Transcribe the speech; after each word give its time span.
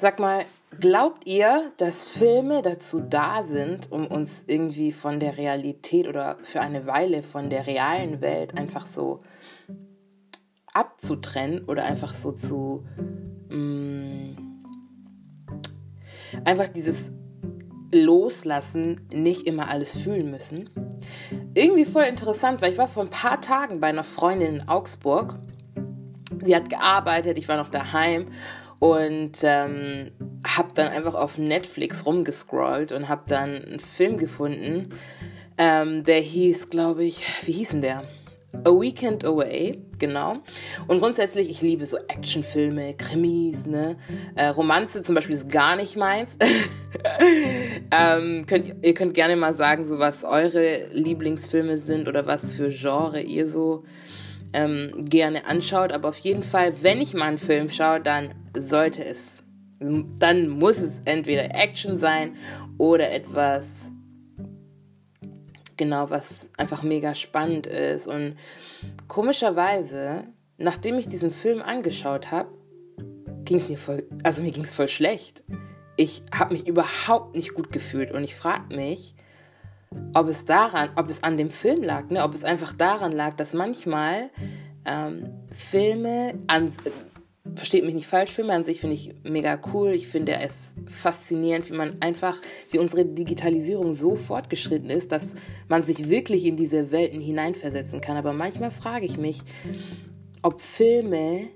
Sag 0.00 0.20
mal, 0.20 0.44
glaubt 0.78 1.26
ihr, 1.26 1.72
dass 1.76 2.06
Filme 2.06 2.62
dazu 2.62 3.00
da 3.00 3.42
sind, 3.42 3.90
um 3.90 4.06
uns 4.06 4.44
irgendwie 4.46 4.92
von 4.92 5.18
der 5.18 5.36
Realität 5.36 6.06
oder 6.06 6.36
für 6.44 6.60
eine 6.60 6.86
Weile 6.86 7.24
von 7.24 7.50
der 7.50 7.66
realen 7.66 8.20
Welt 8.20 8.56
einfach 8.56 8.86
so 8.86 9.24
abzutrennen 10.72 11.64
oder 11.64 11.84
einfach 11.84 12.14
so 12.14 12.30
zu 12.30 12.86
mh, 13.48 13.56
mm, 13.56 14.36
einfach 16.44 16.68
dieses 16.68 17.10
Loslassen, 17.90 19.00
nicht 19.12 19.48
immer 19.48 19.68
alles 19.68 19.96
fühlen 19.96 20.30
müssen. 20.30 20.70
Irgendwie 21.54 21.86
voll 21.86 22.04
interessant, 22.04 22.62
weil 22.62 22.70
ich 22.70 22.78
war 22.78 22.86
vor 22.86 23.02
ein 23.02 23.10
paar 23.10 23.40
Tagen 23.40 23.80
bei 23.80 23.88
einer 23.88 24.04
Freundin 24.04 24.60
in 24.60 24.68
Augsburg. 24.68 25.40
Sie 26.44 26.54
hat 26.54 26.70
gearbeitet, 26.70 27.36
ich 27.36 27.48
war 27.48 27.56
noch 27.56 27.70
daheim 27.70 28.28
und 28.78 29.38
ähm, 29.42 30.12
habe 30.46 30.70
dann 30.74 30.88
einfach 30.88 31.14
auf 31.14 31.38
Netflix 31.38 32.06
rumgescrollt 32.06 32.92
und 32.92 33.08
habe 33.08 33.22
dann 33.26 33.64
einen 33.64 33.80
Film 33.80 34.18
gefunden, 34.18 34.90
ähm, 35.56 36.04
der 36.04 36.20
hieß, 36.20 36.70
glaube 36.70 37.04
ich, 37.04 37.22
wie 37.44 37.52
hieß 37.52 37.70
denn 37.70 37.82
der? 37.82 38.04
A 38.64 38.70
Weekend 38.70 39.24
Away, 39.24 39.78
genau. 39.98 40.38
Und 40.86 41.00
grundsätzlich, 41.00 41.50
ich 41.50 41.60
liebe 41.60 41.84
so 41.84 41.98
Actionfilme, 41.98 42.94
Krimis, 42.94 43.66
ne? 43.66 43.96
Äh, 44.36 44.48
Romanze 44.48 45.02
zum 45.02 45.14
Beispiel 45.14 45.34
ist 45.34 45.50
gar 45.50 45.76
nicht 45.76 45.96
meins. 45.96 46.30
ähm, 47.90 48.46
könnt, 48.46 48.74
ihr 48.82 48.94
könnt 48.94 49.14
gerne 49.14 49.36
mal 49.36 49.54
sagen, 49.54 49.86
so 49.86 49.98
was 49.98 50.24
eure 50.24 50.86
Lieblingsfilme 50.92 51.76
sind 51.76 52.08
oder 52.08 52.26
was 52.26 52.54
für 52.54 52.70
Genre 52.70 53.20
ihr 53.20 53.46
so 53.48 53.84
ähm, 54.52 55.04
gerne 55.08 55.46
anschaut. 55.46 55.92
Aber 55.92 56.08
auf 56.08 56.18
jeden 56.18 56.42
Fall, 56.42 56.82
wenn 56.82 57.00
ich 57.00 57.14
mal 57.14 57.26
einen 57.26 57.38
Film 57.38 57.70
schaue, 57.70 58.00
dann 58.00 58.34
sollte 58.56 59.04
es, 59.04 59.42
dann 59.80 60.48
muss 60.48 60.78
es 60.78 60.92
entweder 61.04 61.54
Action 61.54 61.98
sein 61.98 62.36
oder 62.78 63.10
etwas 63.10 63.90
genau, 65.78 66.10
was 66.10 66.50
einfach 66.58 66.82
mega 66.82 67.14
spannend 67.14 67.66
ist. 67.66 68.06
Und 68.06 68.36
komischerweise, 69.06 70.24
nachdem 70.58 70.98
ich 70.98 71.08
diesen 71.08 71.30
Film 71.30 71.62
angeschaut 71.62 72.30
habe, 72.30 72.50
ging 73.44 73.56
es 73.56 73.70
mir 73.70 73.78
voll, 73.78 74.06
also 74.22 74.42
mir 74.42 74.52
ging 74.52 74.64
es 74.64 74.74
voll 74.74 74.88
schlecht. 74.88 75.42
Ich 75.96 76.22
habe 76.36 76.52
mich 76.52 76.66
überhaupt 76.66 77.34
nicht 77.34 77.54
gut 77.54 77.72
gefühlt 77.72 78.12
und 78.12 78.22
ich 78.22 78.34
frage 78.34 78.76
mich, 78.76 79.14
ob 80.14 80.28
es 80.28 80.44
daran, 80.44 80.90
ob 80.96 81.08
es 81.08 81.22
an 81.22 81.36
dem 81.36 81.50
Film 81.50 81.82
lag, 81.82 82.10
ne? 82.10 82.22
ob 82.22 82.34
es 82.34 82.44
einfach 82.44 82.72
daran 82.72 83.12
lag, 83.12 83.36
dass 83.36 83.54
manchmal 83.54 84.30
ähm, 84.84 85.30
Filme 85.54 86.34
an, 86.46 86.72
versteht 87.54 87.84
mich 87.84 87.94
nicht 87.94 88.06
falsch, 88.06 88.30
Filme 88.30 88.52
an 88.52 88.64
sich 88.64 88.80
finde 88.80 88.96
ich 88.96 89.14
mega 89.22 89.58
cool. 89.72 89.90
Ich 89.90 90.08
finde 90.08 90.32
es 90.40 90.74
faszinierend, 90.86 91.70
wie 91.70 91.74
man 91.74 92.00
einfach, 92.00 92.40
wie 92.70 92.78
unsere 92.78 93.04
Digitalisierung 93.04 93.94
so 93.94 94.16
fortgeschritten 94.16 94.90
ist, 94.90 95.12
dass 95.12 95.34
man 95.68 95.84
sich 95.84 96.08
wirklich 96.08 96.44
in 96.44 96.56
diese 96.56 96.90
Welten 96.92 97.20
hineinversetzen 97.20 98.00
kann. 98.00 98.16
Aber 98.16 98.32
manchmal 98.32 98.70
frage 98.70 99.06
ich 99.06 99.18
mich, 99.18 99.40
ob 100.42 100.60
Filme 100.60 101.48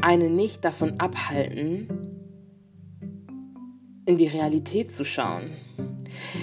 einen 0.00 0.36
nicht 0.36 0.64
davon 0.64 1.00
abhalten, 1.00 1.88
in 4.06 4.16
die 4.16 4.26
Realität 4.26 4.94
zu 4.94 5.04
schauen. 5.04 5.50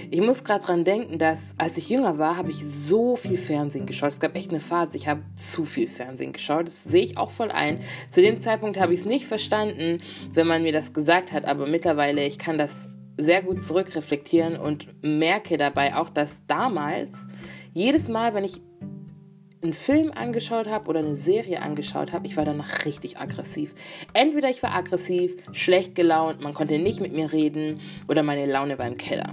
Ich 0.10 0.22
muss 0.22 0.44
gerade 0.44 0.66
dran 0.66 0.84
denken, 0.84 1.18
dass 1.18 1.54
als 1.58 1.78
ich 1.78 1.90
jünger 1.90 2.18
war, 2.18 2.38
habe 2.38 2.52
ich 2.52 2.64
so 2.66 3.16
viel 3.16 3.38
Fernsehen 3.38 3.86
geschaut. 3.86 4.12
Es 4.12 4.20
gab 4.20 4.36
echt 4.36 4.50
eine 4.50 4.60
Phase, 4.60 4.96
ich 4.98 5.08
habe 5.08 5.22
zu 5.36 5.66
viel 5.66 5.88
Fernsehen 5.88 6.34
geschaut. 6.34 6.68
Das 6.68 6.84
sehe 6.84 7.04
ich 7.04 7.18
auch 7.18 7.32
voll 7.32 7.52
ein. 7.52 7.82
Zu 8.12 8.22
dem 8.22 8.40
Zeitpunkt 8.40 8.80
habe 8.80 8.94
ich 8.94 9.02
es 9.02 9.06
nicht 9.06 9.26
verstanden, 9.26 10.02
wenn 10.34 10.48
man 10.48 10.64
mir 10.64 10.72
das 10.72 10.94
gesagt 10.94 11.32
hat, 11.32 11.46
aber 11.46 11.68
mittlerweile, 11.68 12.26
ich 12.26 12.40
kann 12.40 12.58
das 12.58 12.90
sehr 13.18 13.42
gut 13.42 13.64
zurückreflektieren 13.64 14.58
und 14.58 14.88
merke 15.02 15.58
dabei 15.58 15.96
auch, 15.96 16.10
dass 16.10 16.46
damals 16.48 17.12
jedes 17.74 18.08
Mal, 18.08 18.34
wenn 18.34 18.44
ich 18.44 18.62
einen 19.66 19.74
Film 19.74 20.12
angeschaut 20.14 20.68
habe 20.68 20.90
oder 20.90 21.00
eine 21.00 21.18
Serie 21.18 21.62
angeschaut 21.62 22.14
habe, 22.14 22.28
ich 22.28 22.38
war 22.38 22.46
danach 22.46 22.86
richtig 22.86 23.18
aggressiv. 23.18 23.74
Entweder 24.14 24.50
ich 24.50 24.62
war 24.64 24.74
aggressiv, 24.74 25.36
schlecht 25.54 25.96
gelaunt, 25.96 26.42
man 26.42 26.54
konnte 26.54 26.78
nicht 26.78 27.02
mit 27.02 27.14
mir 27.14 27.32
reden 27.32 27.80
oder 28.08 28.24
meine 28.24 28.46
Laune 28.46 28.78
war 28.78 28.88
im 28.88 28.98
Keller. 28.98 29.32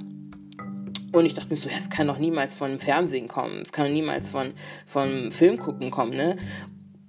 Und 1.13 1.27
ich 1.27 1.35
dachte 1.35 1.51
mir 1.51 1.57
so, 1.57 1.69
es 1.69 1.91
kann 1.91 2.07
doch 2.07 2.19
niemals 2.19 2.55
von 2.55 2.79
Fernsehen 2.79 3.29
kommen, 3.29 3.61
es 3.63 3.71
kann 3.71 3.87
doch 3.87 3.93
niemals 3.93 4.31
von, 4.31 4.53
von 4.87 5.31
Film 5.31 5.59
gucken 5.59 5.91
kommen, 5.91 6.17
ne? 6.17 6.37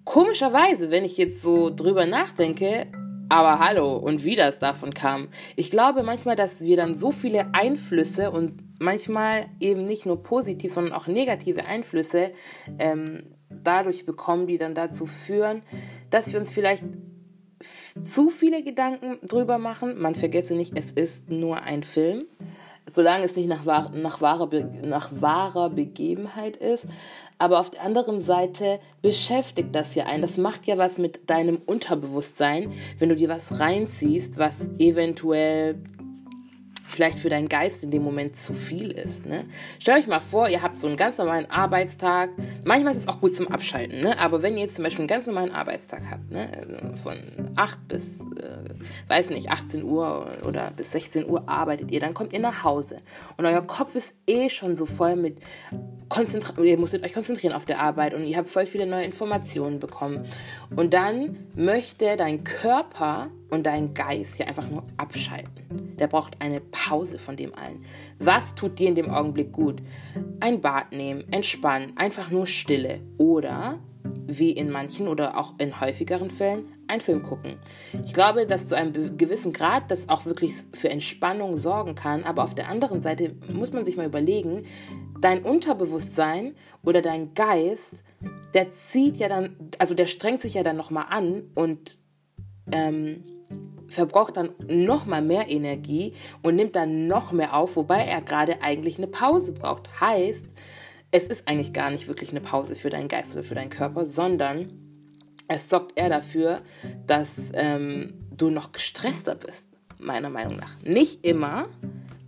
Komischerweise, 0.04 0.92
wenn 0.92 1.06
ich 1.06 1.16
jetzt 1.16 1.42
so 1.42 1.70
drüber 1.74 2.06
nachdenke, 2.06 2.88
aber 3.30 3.60
hallo, 3.60 3.96
und 3.96 4.26
wie 4.26 4.36
das 4.36 4.60
davon 4.60 4.94
kam. 4.94 5.30
Ich 5.56 5.72
glaube 5.72 6.04
manchmal, 6.04 6.36
dass 6.36 6.60
wir 6.60 6.76
dann 6.76 6.98
so 6.98 7.12
viele 7.12 7.48
Einflüsse 7.54 8.30
und 8.30 8.62
manchmal 8.80 9.46
eben 9.62 9.84
nicht 9.86 10.06
nur 10.06 10.22
positiv, 10.22 10.74
sondern 10.74 10.94
auch 10.94 11.08
negative 11.08 11.66
Einflüsse 11.66 12.32
ähm, 12.80 13.24
dadurch 13.50 14.06
bekommen, 14.06 14.48
die 14.48 14.58
dann 14.58 14.76
dazu 14.76 15.06
führen, 15.06 15.62
dass 16.10 16.34
wir 16.34 16.40
uns 16.40 16.52
vielleicht 16.52 16.84
zu 18.04 18.30
viele 18.30 18.62
Gedanken 18.62 19.26
drüber 19.26 19.58
machen. 19.58 20.00
Man 20.02 20.16
vergesse 20.16 20.54
nicht, 20.54 20.78
es 20.78 20.92
ist 20.92 21.30
nur 21.30 21.64
ein 21.64 21.84
Film 21.84 22.26
solange 22.94 23.26
es 23.26 23.36
nicht 23.36 23.50
nach, 23.50 23.92
nach, 23.92 24.22
wahrer, 24.22 24.50
nach 24.84 25.10
wahrer 25.20 25.70
Begebenheit 25.70 26.58
ist. 26.58 26.86
Aber 27.40 27.60
auf 27.60 27.72
der 27.72 27.82
anderen 27.82 28.22
Seite 28.22 28.80
beschäftigt 29.02 29.76
das 29.76 29.96
ja 29.96 30.06
einen. 30.06 30.22
Das 30.22 30.38
macht 30.38 30.66
ja 30.66 30.78
was 30.78 30.98
mit 30.98 31.30
deinem 31.30 31.58
Unterbewusstsein, 31.66 32.72
wenn 33.00 33.10
du 33.10 33.16
dir 33.16 33.30
was 33.30 33.60
reinziehst, 33.60 34.38
was 34.38 34.70
eventuell 34.80 35.76
vielleicht 36.84 37.20
für 37.20 37.30
deinen 37.30 37.50
Geist 37.50 37.84
in 37.84 37.92
dem 37.92 38.04
Moment 38.04 38.38
zu 38.38 38.54
viel 38.54 38.92
ist. 38.92 39.26
Ne? 39.26 39.46
Stellt 39.80 40.00
euch 40.00 40.08
mal 40.08 40.20
vor, 40.20 40.50
ihr 40.50 40.62
habt 40.62 40.80
so 40.80 40.88
einen 40.88 40.98
ganz 40.98 41.18
normalen 41.18 41.50
Arbeitstag. 41.50 42.30
Manchmal 42.66 42.94
ist 42.94 43.00
es 43.00 43.08
auch 43.08 43.22
gut 43.22 43.36
zum 43.36 43.48
Abschalten, 43.48 44.02
ne? 44.02 44.20
aber 44.20 44.42
wenn 44.42 44.56
ihr 44.56 44.64
jetzt 44.64 44.76
zum 44.76 44.84
Beispiel 44.84 45.02
einen 45.02 45.08
ganz 45.08 45.26
normalen 45.26 45.52
Arbeitstag 45.52 46.04
habt, 46.10 46.32
ne? 46.32 46.50
Also 46.56 46.96
von 47.02 47.16
8 47.56 47.88
bis, 47.88 48.04
äh, 48.20 49.10
weiß 49.10 49.30
nicht, 49.30 49.50
18 49.50 49.84
Uhr 49.84 50.32
oder 50.46 50.72
bis 50.72 50.92
16 50.92 51.28
Uhr 51.28 51.48
arbeitet 51.48 51.92
ihr, 51.92 52.00
dann 52.00 52.14
kommt 52.14 52.34
ihr 52.34 52.40
nach 52.40 52.64
Hause 52.64 53.00
und 53.38 53.46
euer 53.46 53.62
Kopf 53.62 53.96
ist 53.96 54.16
eh 54.28 54.50
schon 54.50 54.76
so 54.76 54.86
voll 54.86 55.16
mit 55.16 55.38
Konzentra 56.10 56.62
ihr 56.62 56.78
musstet 56.78 57.04
euch 57.04 57.14
konzentrieren 57.14 57.54
auf 57.54 57.66
der 57.66 57.80
Arbeit 57.80 58.14
und 58.14 58.24
ihr 58.26 58.38
habt 58.38 58.50
voll 58.50 58.66
viele 58.66 58.86
neue 58.86 59.06
Informationen 59.06 59.80
bekommen. 59.80 60.26
Und 60.76 60.94
dann 60.94 61.38
möchte 61.56 62.16
dein 62.18 62.44
Körper 62.44 63.30
und 63.54 63.68
dein 63.68 63.94
Geist 63.94 64.40
ja 64.40 64.48
einfach 64.48 64.68
nur 64.68 64.84
abschalten. 64.98 65.96
Der 66.00 66.08
braucht 66.08 66.42
eine 66.42 66.60
Pause 66.60 67.20
von 67.20 67.36
dem 67.36 67.54
allen. 67.54 67.86
Was 68.18 68.56
tut 68.56 68.80
dir 68.80 68.90
in 68.90 68.96
dem 68.96 69.12
Augenblick 69.12 69.52
gut? 69.52 69.82
Ein 70.40 70.60
Bad 70.60 70.92
nehmen, 70.92 71.24
entspannen, 71.32 71.94
einfach 71.96 72.32
nur 72.32 72.48
Stille 72.48 73.00
oder 73.20 73.80
wie 74.26 74.52
in 74.52 74.72
manchen 74.72 75.08
oder 75.08 75.38
auch 75.38 75.54
in 75.60 75.80
häufigeren 75.80 76.32
Fällen 76.32 76.66
einen 76.88 77.02
Film 77.02 77.22
gucken. 77.22 77.58
Ich 78.06 78.14
glaube, 78.14 78.48
dass 78.48 78.68
zu 78.68 78.76
einem 78.76 79.18
gewissen 79.18 79.54
Grad 79.54 79.92
das 79.92 80.10
auch 80.10 80.26
wirklich 80.26 80.54
für 80.74 80.90
Entspannung 80.90 81.58
sorgen 81.58 81.94
kann, 81.94 82.24
aber 82.24 82.44
auf 82.44 82.56
der 82.56 82.70
anderen 82.70 83.02
Seite 83.02 83.36
muss 83.48 83.72
man 83.72 83.86
sich 83.86 83.98
mal 83.98 84.08
überlegen, 84.08 84.66
dein 85.22 85.44
Unterbewusstsein 85.44 86.56
oder 86.84 87.02
dein 87.02 87.34
Geist, 87.36 88.04
der 88.56 88.74
zieht 88.74 89.18
ja 89.18 89.30
dann, 89.30 89.56
also 89.78 89.94
der 89.94 90.08
strengt 90.08 90.42
sich 90.42 90.56
ja 90.56 90.64
dann 90.64 90.76
nochmal 90.76 91.06
an 91.10 91.44
und 91.56 92.00
ähm, 92.72 93.24
verbraucht 93.88 94.38
dann 94.38 94.50
noch 94.68 95.06
mal 95.06 95.22
mehr 95.22 95.50
Energie 95.50 96.14
und 96.42 96.56
nimmt 96.56 96.76
dann 96.76 97.08
noch 97.08 97.32
mehr 97.32 97.56
auf, 97.56 97.76
wobei 97.76 98.04
er 98.04 98.22
gerade 98.22 98.62
eigentlich 98.62 98.98
eine 98.98 99.08
Pause 99.08 99.52
braucht. 99.52 100.02
Heißt, 100.02 100.50
es 101.12 101.24
ist 101.26 101.48
eigentlich 101.48 101.74
gar 101.74 101.92
nicht 101.92 102.08
wirklich 102.08 102.32
eine 102.32 102.42
Pause 102.42 102.76
für 102.76 102.90
deinen 102.90 103.08
Geist 103.08 103.34
oder 103.36 103.44
für 103.44 103.56
deinen 103.56 103.70
Körper, 103.70 104.06
sondern 104.06 104.72
es 105.48 105.70
sorgt 105.70 105.98
eher 105.98 106.10
dafür, 106.10 106.62
dass 107.06 107.30
ähm, 107.54 108.14
du 108.36 108.50
noch 108.50 108.72
gestresster 108.72 109.36
bist, 109.36 109.64
meiner 110.00 110.30
Meinung 110.30 110.56
nach. 110.56 110.80
Nicht 110.82 111.24
immer, 111.24 111.68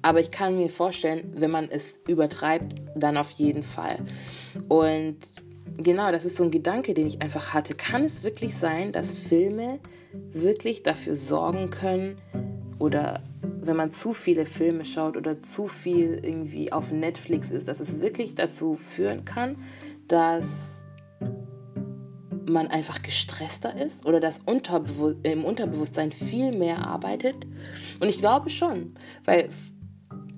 aber 0.01 0.19
ich 0.19 0.29
kann 0.29 0.57
mir 0.57 0.69
vorstellen, 0.69 1.33
wenn 1.35 1.49
man 1.49 1.67
es 1.69 1.99
übertreibt, 2.07 2.75
dann 2.95 3.17
auf 3.17 3.31
jeden 3.31 3.63
Fall. 3.63 4.05
Und 4.67 5.17
genau, 5.77 6.11
das 6.11 6.25
ist 6.25 6.37
so 6.37 6.43
ein 6.43 6.51
Gedanke, 6.51 6.93
den 6.93 7.07
ich 7.07 7.21
einfach 7.21 7.53
hatte. 7.53 7.73
Kann 7.75 8.03
es 8.03 8.23
wirklich 8.23 8.55
sein, 8.55 8.91
dass 8.91 9.13
Filme 9.13 9.79
wirklich 10.31 10.83
dafür 10.83 11.15
sorgen 11.15 11.69
können 11.69 12.17
oder 12.79 13.23
wenn 13.61 13.75
man 13.75 13.93
zu 13.93 14.13
viele 14.13 14.45
Filme 14.45 14.85
schaut 14.85 15.17
oder 15.17 15.41
zu 15.41 15.67
viel 15.67 16.19
irgendwie 16.23 16.71
auf 16.71 16.91
Netflix 16.91 17.49
ist, 17.49 17.67
dass 17.67 17.79
es 17.79 17.99
wirklich 17.99 18.35
dazu 18.35 18.75
führen 18.75 19.25
kann, 19.25 19.57
dass 20.07 20.45
man 22.47 22.67
einfach 22.67 23.01
gestresster 23.01 23.75
ist 23.75 24.05
oder 24.05 24.19
dass 24.19 24.39
Unterbewusst 24.45 25.17
im 25.23 25.43
Unterbewusstsein 25.43 26.11
viel 26.11 26.51
mehr 26.51 26.85
arbeitet. 26.85 27.35
Und 27.99 28.07
ich 28.07 28.19
glaube 28.19 28.49
schon, 28.49 28.95
weil 29.25 29.49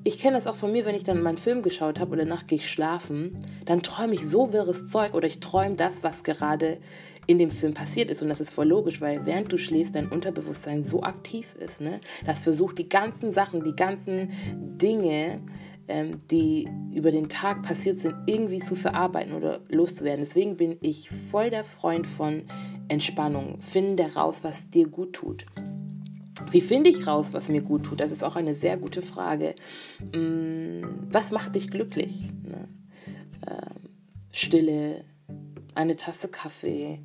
ich 0.07 0.19
kenne 0.19 0.38
das 0.38 0.48
auch 0.48 0.56
von 0.56 0.71
mir, 0.71 0.86
wenn 0.86 0.95
ich 0.95 1.04
dann 1.04 1.21
meinen 1.21 1.38
Film 1.38 1.62
geschaut 1.62 2.00
habe 2.00 2.13
oder 2.13 2.24
Nacht 2.24 2.48
gehe 2.48 2.59
ich 2.59 2.71
schlafen, 2.71 3.44
dann 3.65 3.83
träume 3.83 4.13
ich 4.13 4.25
so 4.25 4.54
wirres 4.54 4.88
Zeug 4.88 5.13
oder 5.13 5.27
ich 5.27 5.42
träume 5.42 5.75
das, 5.75 6.01
was 6.01 6.24
gerade 6.24 6.77
in 7.25 7.39
dem 7.39 7.51
Film 7.51 7.74
passiert 7.74 8.09
ist. 8.09 8.21
Und 8.21 8.30
das 8.30 8.39
ist 8.39 8.51
voll 8.51 8.69
logisch, 8.69 9.01
weil 9.01 9.25
während 9.25 9.51
du 9.51 9.57
schläfst, 9.57 9.95
dein 9.95 10.07
Unterbewusstsein 10.07 10.86
so 10.86 11.04
aktiv 11.04 11.57
ist. 11.59 11.81
Ne? 11.81 12.00
Das 12.25 12.39
versucht 12.39 12.77
die 12.77 12.88
ganzen 12.88 13.33
Sachen, 13.33 13.65
die 13.65 13.75
ganzen 13.75 14.31
Dinge, 14.54 15.42
ähm, 15.89 16.12
die 16.31 16.69
über 16.94 17.12
den 17.12 17.27
Tag 17.27 17.63
passiert 17.63 18.00
sind, 18.00 18.15
irgendwie 18.27 18.59
zu 18.59 18.75
verarbeiten 18.75 19.33
oder 19.33 19.59
loszuwerden. 19.68 20.24
Deswegen 20.24 20.56
bin 20.56 20.77
ich 20.80 21.09
voll 21.31 21.50
der 21.50 21.65
Freund 21.65 22.07
von 22.07 22.44
Entspannung. 22.88 23.59
Finde 23.59 24.13
raus, 24.13 24.39
was 24.42 24.69
dir 24.69 24.88
gut 24.88 25.12
tut. 25.12 25.45
Wie 26.49 26.61
finde 26.61 26.89
ich 26.89 27.05
raus, 27.07 27.33
was 27.33 27.49
mir 27.49 27.61
gut 27.61 27.83
tut? 27.83 27.99
Das 27.99 28.11
ist 28.11 28.23
auch 28.23 28.35
eine 28.35 28.55
sehr 28.55 28.77
gute 28.77 29.01
Frage. 29.01 29.55
Mm, 30.13 30.83
was 31.09 31.31
macht 31.31 31.55
dich 31.55 31.69
glücklich? 31.69 32.29
Ne? 32.44 32.67
Ähm, 33.45 33.89
Stille, 34.31 35.03
eine 35.75 35.95
Tasse 35.95 36.29
Kaffee, 36.29 36.99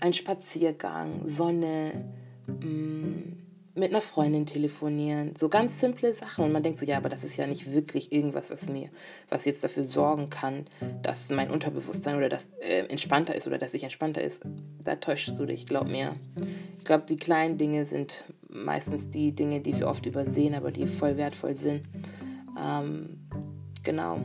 ein 0.00 0.12
Spaziergang, 0.12 1.26
Sonne, 1.26 2.04
mm, 2.46 3.38
mit 3.78 3.90
einer 3.90 4.00
Freundin 4.00 4.44
telefonieren, 4.44 5.34
so 5.38 5.48
ganz 5.48 5.80
simple 5.80 6.12
Sachen. 6.12 6.44
Und 6.44 6.52
man 6.52 6.62
denkt 6.62 6.78
so, 6.78 6.84
ja, 6.84 6.96
aber 6.96 7.08
das 7.08 7.24
ist 7.24 7.36
ja 7.36 7.46
nicht 7.46 7.72
wirklich 7.72 8.12
irgendwas, 8.12 8.50
was 8.50 8.68
mir, 8.68 8.88
was 9.28 9.44
jetzt 9.44 9.64
dafür 9.64 9.84
sorgen 9.84 10.30
kann, 10.30 10.66
dass 11.02 11.30
mein 11.30 11.50
Unterbewusstsein 11.50 12.16
oder 12.16 12.28
das 12.28 12.48
äh, 12.60 12.86
entspannter 12.86 13.34
ist 13.34 13.46
oder 13.46 13.58
dass 13.58 13.74
ich 13.74 13.84
entspannter 13.84 14.22
ist. 14.22 14.42
Da 14.84 14.96
täuschst 14.96 15.38
du 15.38 15.46
dich, 15.46 15.66
glaub 15.66 15.86
mir. 15.86 16.16
Ich 16.78 16.84
glaube, 16.84 17.04
die 17.08 17.16
kleinen 17.16 17.56
Dinge 17.56 17.84
sind 17.84 18.24
meistens 18.48 19.10
die 19.10 19.32
Dinge, 19.32 19.60
die 19.60 19.76
wir 19.78 19.88
oft 19.88 20.06
übersehen, 20.06 20.54
aber 20.54 20.70
die 20.70 20.86
voll 20.86 21.16
wertvoll 21.16 21.54
sind. 21.54 21.82
Ähm, 22.60 23.20
genau. 23.82 24.20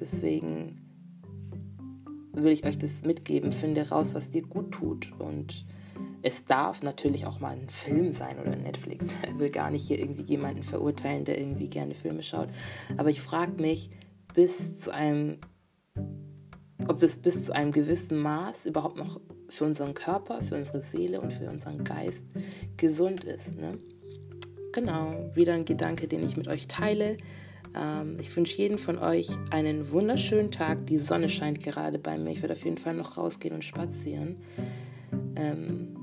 Deswegen 0.00 0.80
will 2.32 2.52
ich 2.52 2.64
euch 2.64 2.78
das 2.78 3.02
mitgeben. 3.02 3.52
Finde 3.52 3.88
raus, 3.88 4.14
was 4.14 4.30
dir 4.30 4.42
gut 4.42 4.72
tut 4.72 5.12
und 5.18 5.64
es 6.22 6.46
darf 6.46 6.82
natürlich 6.82 7.26
auch 7.26 7.38
mal 7.38 7.52
ein 7.52 7.68
Film 7.68 8.14
sein 8.14 8.38
oder 8.38 8.56
Netflix. 8.56 9.06
Ich 9.28 9.38
will 9.38 9.50
gar 9.50 9.70
nicht 9.70 9.86
hier 9.86 9.98
irgendwie 9.98 10.22
jemanden 10.22 10.62
verurteilen, 10.62 11.24
der 11.24 11.38
irgendwie 11.38 11.68
gerne 11.68 11.94
Filme 11.94 12.22
schaut. 12.22 12.48
Aber 12.96 13.10
ich 13.10 13.20
frage 13.20 13.60
mich, 13.60 13.90
bis 14.32 14.78
zu 14.78 14.92
einem, 14.92 15.38
ob 16.88 16.98
das 16.98 17.16
bis 17.16 17.44
zu 17.44 17.54
einem 17.54 17.72
gewissen 17.72 18.18
Maß 18.18 18.66
überhaupt 18.66 18.96
noch 18.96 19.20
für 19.48 19.64
unseren 19.64 19.94
Körper, 19.94 20.42
für 20.42 20.56
unsere 20.56 20.82
Seele 20.82 21.20
und 21.20 21.32
für 21.32 21.48
unseren 21.48 21.84
Geist 21.84 22.24
gesund 22.76 23.24
ist. 23.24 23.54
Ne? 23.56 23.78
Genau, 24.72 25.30
wieder 25.34 25.54
ein 25.54 25.64
Gedanke, 25.64 26.08
den 26.08 26.24
ich 26.24 26.36
mit 26.36 26.48
euch 26.48 26.66
teile. 26.66 27.16
Ähm, 27.74 28.18
ich 28.20 28.34
wünsche 28.36 28.58
jedem 28.58 28.78
von 28.78 28.98
euch 28.98 29.28
einen 29.50 29.90
wunderschönen 29.90 30.50
Tag. 30.50 30.86
Die 30.86 30.98
Sonne 30.98 31.28
scheint 31.28 31.60
gerade 31.60 31.98
bei 31.98 32.18
mir. 32.18 32.30
Ich 32.32 32.42
werde 32.42 32.54
auf 32.54 32.64
jeden 32.64 32.78
Fall 32.78 32.94
noch 32.94 33.16
rausgehen 33.16 33.54
und 33.54 33.64
spazieren. 33.64 34.36
Ähm, 35.36 35.96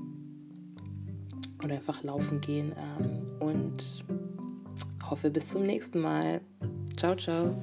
oder 1.62 1.74
einfach 1.74 2.02
laufen 2.02 2.40
gehen 2.40 2.72
ähm, 2.76 3.22
und 3.40 4.04
hoffe 5.08 5.30
bis 5.30 5.48
zum 5.48 5.64
nächsten 5.64 6.00
Mal. 6.00 6.40
Ciao, 6.96 7.14
ciao. 7.16 7.54